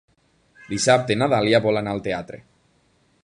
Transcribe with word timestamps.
Dissabte 0.71 1.17
na 1.21 1.27
Dàlia 1.35 1.61
vol 1.67 1.81
anar 1.83 1.95
al 1.97 2.03
teatre. 2.09 2.43